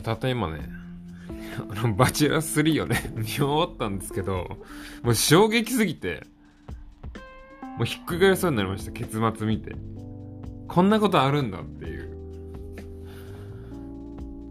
[0.00, 0.68] や、たった今ね、
[1.70, 4.58] あの、バチェラー3をね、 見終わったんですけど、
[5.02, 6.26] もう衝撃すぎて、
[7.76, 9.76] もうひっくり返りそうになりました、結末見て。
[10.66, 12.10] こんなことあるんだっていう。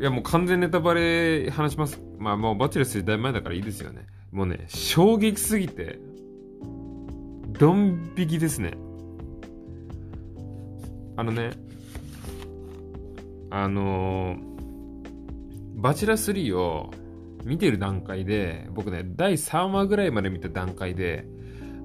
[0.00, 2.00] いや、もう完全ネタバレ話します。
[2.18, 4.06] まあもうバチェラー3だい前だからいいですよね。
[4.32, 5.98] もうね、衝撃すぎて、
[7.58, 8.72] ドン引きですね。
[11.16, 11.52] あのね、
[13.50, 14.49] あのー
[15.80, 16.90] バチェラ3を
[17.44, 21.26] 見てる段階で、僕ね、第3話ぐらいまで見た段階で、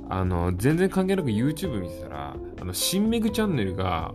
[0.09, 4.13] あの、全然関係なく YouTube 見てたら、あの、新メグチャンネルが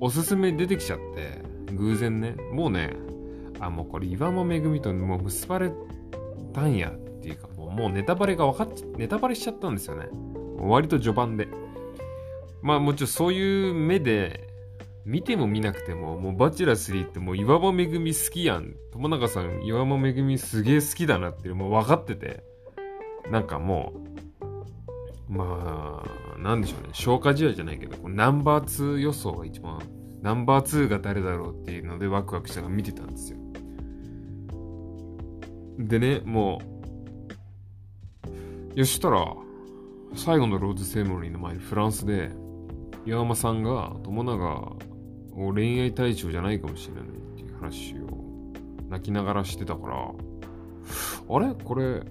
[0.00, 1.42] おすすめ出てきちゃって、
[1.74, 2.96] 偶然ね、もうね、
[3.60, 5.72] あ、もうこれ岩間めぐみともう結ばれ
[6.52, 10.08] たんやっていうか、もうネタバレが分かっ、ネタバレしちゃったんですよね。
[10.58, 11.46] 割と序盤で。
[12.62, 14.49] まあもちろんそういう目で
[15.04, 18.74] 見ても見なくても、もうバチェラー3ってもう岩場めぐみ好きやん。
[18.92, 22.44] 友永さん岩場めぐみすげえ好きだなっていうもう分かってて、
[23.30, 23.92] なんかも
[25.28, 26.90] う、まあ、なんでしょうね。
[26.92, 29.80] 消化試合じゃないけど、ナンバー2予想が一番、
[30.22, 33.38] ナンバー2が誰だろうっていうのでワクワクしながら見てたんですよ。
[35.78, 36.60] でね、も
[38.76, 39.34] う、よしたら、
[40.14, 42.30] 最後のローズセレモニーの前にフランスで、
[43.06, 44.89] 岩間さんが友永
[45.34, 48.06] 恋愛対象じゃないかもしれないっていう話を
[48.88, 51.54] 泣きながらしてたから、あれ？
[51.54, 52.02] これ、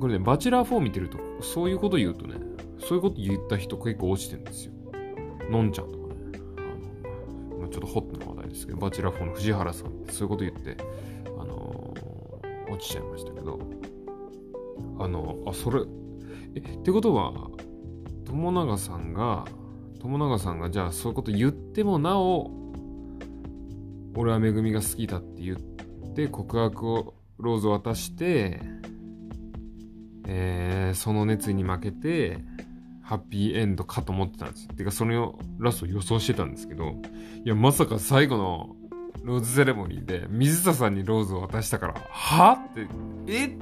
[0.00, 2.34] これね、バチェラー4見てると、そういうこと言うとね、
[2.78, 4.72] そういうこと言った人結構落ちてるんですよ。
[5.50, 6.14] のんちゃんとかね。
[6.58, 10.76] あのまあ、ちょっとホットな話題ですけど、バチェラー4の藤原さんってそういうこと言って、
[11.26, 13.58] あのー、落ちちゃいましたけど、
[14.98, 15.80] あの、あ、それ、
[16.54, 17.32] え、ってことは、
[18.26, 19.46] 友永さんが、
[20.06, 22.50] 友永さんがじゃあそういうこと言ってもなお
[24.14, 25.56] 俺はめぐみが好きだって言っ
[26.14, 28.60] て告白をローズを渡して
[30.28, 32.38] えー、その熱意に負けて
[33.02, 34.68] ハッピーエンドかと思ってたんです。
[34.68, 36.94] てかそのラスト予想してたんですけど
[37.44, 38.76] いやまさか最後の
[39.22, 42.88] ローズセレモニーで水田さんにローズを渡したからはって
[43.28, 43.56] え？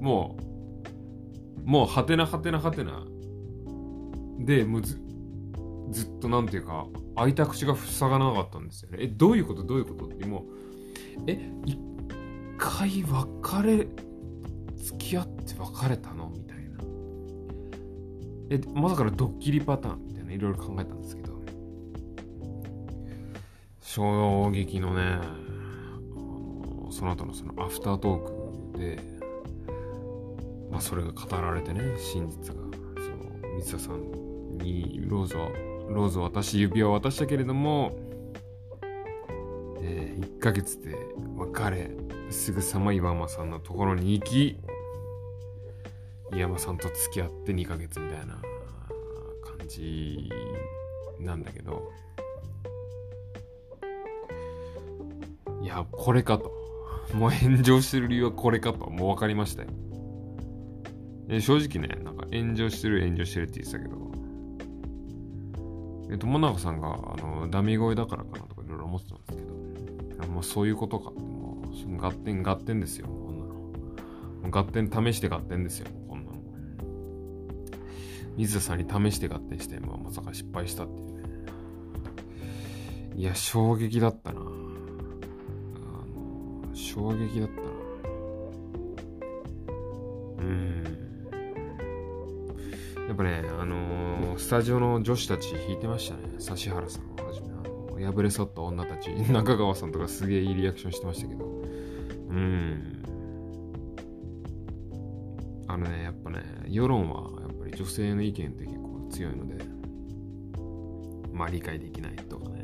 [0.00, 0.36] も
[1.64, 3.04] うもうはてなはてなはてな。
[4.40, 4.99] でもうず
[5.90, 6.86] ずっとなんていうか
[7.16, 8.98] 開いた口が塞がなかったんですよね。
[9.00, 9.62] えどういうこと？
[9.64, 10.06] どういうこと？
[10.06, 10.44] ってもう
[11.26, 11.78] え一
[12.58, 13.86] 回別れ
[14.76, 16.30] 付き合って別れたの？
[16.30, 16.78] みたいな。
[18.50, 21.30] えまさかドッキリパターンみたいないろいろ考えたんですけど。
[23.82, 25.36] 衝撃のねあ
[26.14, 29.00] のその後のそのアフタートークで
[30.70, 32.62] まあそれが語られてね真実が
[32.94, 35.50] その水田さんにローズを
[35.90, 37.92] ローズを渡し指輪を渡したけれども、
[39.80, 40.96] えー、1ヶ月で
[41.36, 41.90] 別れ
[42.30, 44.58] すぐさま岩間さんのところに行き
[46.32, 48.40] 岩間さんと付き合って2ヶ月みたいな
[49.58, 50.30] 感じ
[51.18, 51.90] なんだけど
[55.62, 56.58] いやこれかと。
[57.14, 58.88] もう炎上してる理由はこれかと。
[58.88, 59.68] もう分かりましたよ。
[61.40, 64.09] 正直ねなんか炎上してる炎上してるって言ってたけど
[66.18, 69.50] 友永さんがあのダミ声だからかなとかいろいろ思ってたんですけど、
[70.28, 73.44] もうそういうことかって、もう、その合点合点ですよ、こんな
[74.48, 74.50] の。
[74.50, 76.38] 合点試して合点ですよ、こんなの。
[78.36, 81.20] 水田さんに試して合点して、まあ、まさか失敗したっていうね。
[83.16, 84.40] いや、衝撃だったな。
[84.40, 84.50] あの、
[86.74, 87.68] 衝撃だったな。
[90.38, 90.99] うん。
[93.10, 96.22] やっぱね、あのー、スタジオの女子たち弾いてましたね。
[96.38, 97.54] 指原さんをはじめ、あ
[98.06, 101.44] の破れ去った女たち、中川さんとかすげえいいリアクションしてましたけど。
[101.44, 101.48] う
[102.32, 103.02] ん。
[105.66, 109.64] あのね、やっぱね、世論はやっぱり女性の意見って結構強いので、
[111.32, 112.62] まあ理解できないとかね、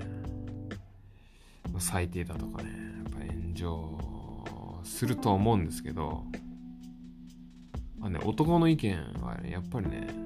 [1.72, 6.22] まあ、最低だとかね、やっぱ炎上すると思うんですけど、
[7.98, 10.25] まあね、男の意見はね、やっぱりね、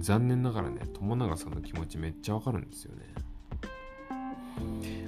[0.00, 3.06] 残念ながらね、友永さんの気持ちめっちゃわかるんですよね。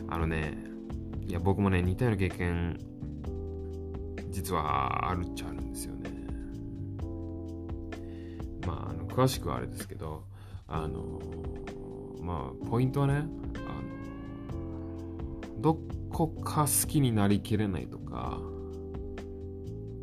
[0.08, 0.58] あのね、
[1.26, 2.78] いや、僕もね、似たような経験、
[4.30, 6.10] 実はあるっちゃあるんですよね。
[8.66, 10.24] まあ、あの詳しくはあれですけど、
[10.66, 11.20] あの、
[12.20, 13.30] まあ、ポイントはね、あの、
[15.60, 15.78] ど
[16.10, 18.40] こか好きになりきれないとか、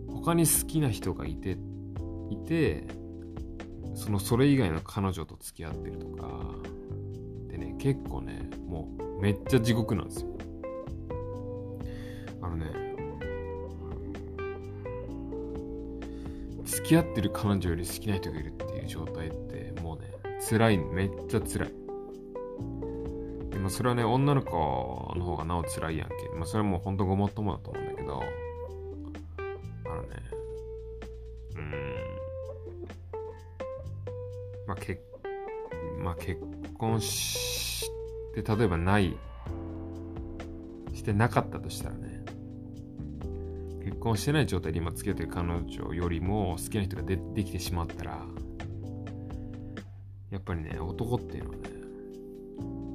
[0.07, 1.57] 他に好きな人がいて、
[2.29, 2.85] いて、
[3.97, 6.29] そのそれ以外の彼女と付き合ってるとか
[7.49, 10.37] でね、結構ね、もうめっちゃ地獄なんですよ。
[12.41, 12.65] あのね、
[16.63, 20.13] 付き合ってる彼女より好きな人がいるっていう状態ってもうね、
[20.47, 21.73] 辛い、めっちゃ辛い。
[23.49, 26.15] でもそれはね、女の子の方がなお辛いやんけ。
[26.35, 28.21] まあそれはもうほんとごもっともだと思うんだけど、
[34.67, 35.01] まあ結、
[36.03, 36.41] まあ結
[36.77, 37.89] 婚し
[38.35, 39.17] て、例えばない、
[40.93, 42.25] してなかったとしたらね、
[43.83, 48.25] 結婚してない状態で今付き合ってる彼女よりも好きな人がでできてしまったら、
[50.29, 51.61] やっぱりね、男っていうのはね、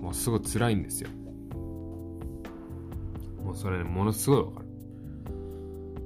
[0.02, 1.08] もうすごい辛いんですよ。
[3.42, 4.66] もうそれね、ものすごいわかる。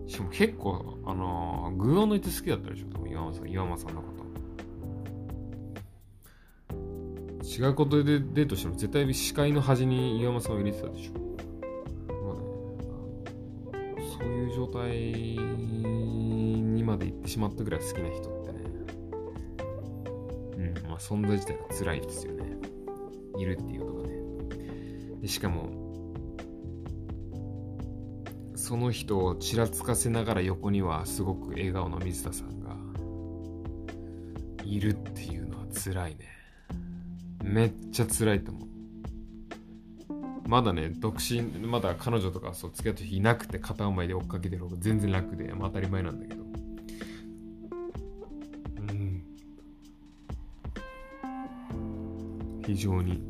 [0.07, 4.16] しかも結構、あのー、具を抜いて好きだったでしょ、多分岩間さん、岩間さんのこと。
[7.47, 11.13] 違うことでデートしても絶対視界の端に岩間さんを入れてたでしょ。
[12.25, 12.33] ま
[13.73, 14.91] あね、そういう状態
[16.75, 18.59] にまで行ってしまったぐらい好きな人ってね、
[20.57, 22.59] うん、まあ存在自体が辛いですよね。
[23.39, 24.15] いるっていうことがね。
[25.21, 25.71] でしかも、
[28.57, 32.77] その人をちらつかせながら横にはすごく笑顔の水田さんが
[34.65, 36.46] いるっていうのは辛いね。
[37.47, 38.67] めっちゃ辛いと思う。
[40.49, 46.43] まだね、独身、まだ彼女とかそう付き合った人いなくて片思いで追っかけてる方が全然楽で、まあ当たり前なんだけど。
[48.81, 49.25] うん。
[52.67, 53.23] 非常に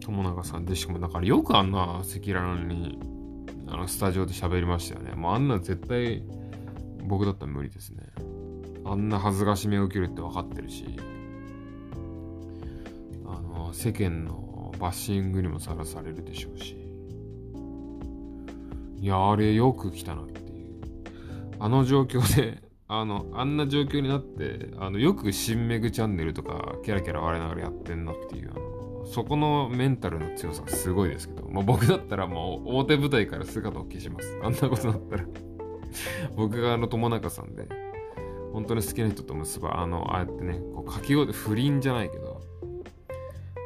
[0.00, 2.98] 友永さんでしかもだからよくあんな赤裸々に
[3.66, 6.22] あのスタジオで喋りましたよねもうあんな絶対
[7.04, 8.04] 僕だったら無理ですね
[8.84, 10.98] あんな恥ずかしめを受けるって分かってるし
[13.78, 16.76] 世間のバッシングにもさらされるでしょうし。
[19.00, 20.80] いやあれよく来たなっていう。
[21.60, 34.40] あの状況で あの、あんな状況になって、あの、よく新メグチャンネルとか、キャラキャラ笑いながらやってんなっていう、あの、そこのメンタルの強さがすごいですけど、まあ、僕だったらもう表舞台から姿を消します。
[34.42, 35.24] あんなことだったら。
[36.34, 37.68] 僕があの友中さんで、
[38.52, 42.47] 本当に好きな人と結ば、あの、ああやってね、こう、書き声で不倫じゃないけど、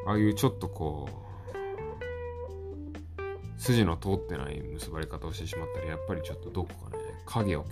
[0.07, 1.23] ああいうちょっとこう、
[3.61, 7.65] 筋の通ってない結ばれ方をしてしまったら、やっぱりちょっとどこかね、影を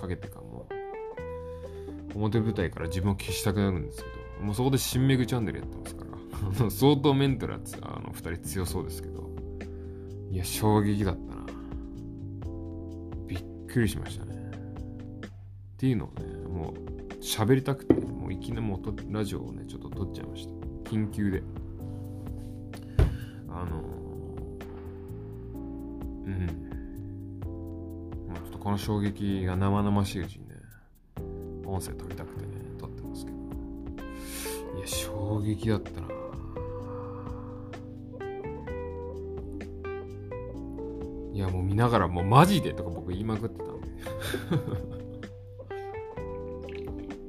[0.00, 4.04] かけてかもう、表舞台から自分を消したくなるんですけ
[4.38, 6.04] ど、もうそこで新メグチャンネルやってますか
[6.64, 9.28] ら、 相当メンタルはあの二人強そうですけど、
[10.30, 11.46] いや、衝撃だったな。
[13.26, 14.50] びっくりしましたね。
[15.74, 20.90] っていうのをね、もう喋りたくて、もういきなりもうラジオをね、ちょっと撮っちゃいました。
[20.90, 21.42] 緊急で。
[23.50, 23.82] あの、
[26.26, 26.46] うん。
[28.28, 30.54] もうちょっとこの衝撃が生々しいうちにね、
[31.64, 33.38] 音声撮りたくてね、撮ってますけど。
[34.78, 36.08] いや、衝撃だったな。
[41.32, 43.88] いや、もう見ながら、もうマジでとか僕言いまくってたんで。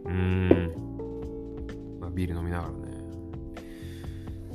[0.06, 2.00] うーん。
[2.00, 2.78] まあ、ビール飲みながらね。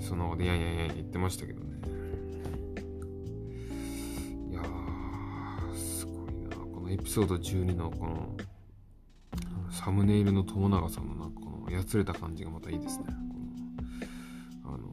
[0.01, 1.64] その、で、やんやんや言ってましたけど
[6.95, 8.37] エピソード12のこの、
[9.73, 13.07] サムネイルの友永さんのなんかこのやつれた感じがまたいいですね。
[14.63, 14.87] このあの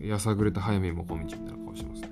[0.00, 2.10] ー、やさぐれた早見もこみちみたいな顔しますね。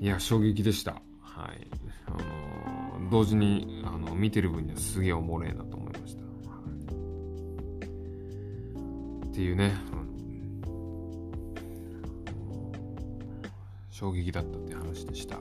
[0.00, 0.92] いや、衝撃でした。
[1.20, 1.66] はい。
[2.06, 2.10] あ
[3.00, 6.22] のー、同時にあの見てる分にはすげえおもれえなと思いました。
[9.26, 9.74] っていうね、
[13.90, 15.40] 衝撃だったっていう話でした。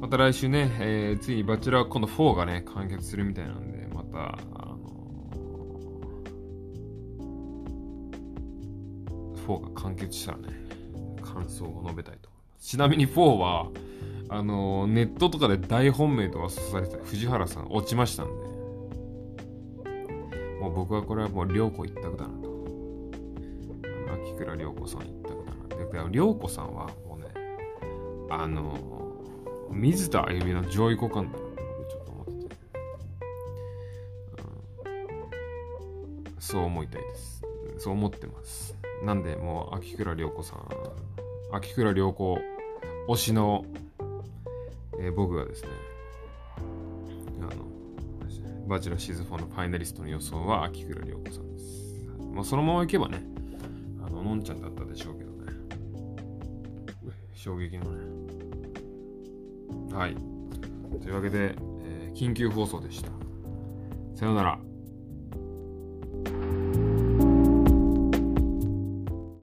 [0.00, 10.48] また来週ね、えー、ついにバチェラー今度4がね、完結するみたいなんで、また、あのー、4が完結したらね、
[11.20, 12.68] 感想を述べたいと思います。
[12.68, 13.68] ちなみに4は、
[14.28, 18.32] あのー、ネットとかで大本命とかされてた藤原さん落ちましたんで、
[20.60, 22.48] もう僕はこれはもう良子一択だなと。
[24.22, 26.04] 秋倉涼子さん一択だな。
[26.08, 27.26] で、涼子さんはもうね、
[28.30, 28.98] あの
[29.70, 32.56] 水田あゆみの上位互換だなってちょっと思ってて、
[36.36, 37.42] うん、そう思いたいです。
[37.78, 38.74] そう思ってます。
[39.04, 40.68] なんでもう秋倉涼子さん
[41.52, 42.38] 秋倉涼子
[43.08, 43.64] 推しの、
[45.00, 45.68] えー、僕がですね
[47.40, 47.68] あの
[48.66, 51.88] バチェラシーズン4のファイナリストの予想は秋倉涼子さんです、
[52.34, 53.22] まあ、そのまま行けばね、
[54.04, 55.52] あの、のんちゃんだったでしょうけどね。
[57.34, 58.47] 衝撃のね。
[59.92, 60.16] はい。
[61.00, 63.10] というわけで、えー緊急放送でした。
[64.16, 64.58] さようなら。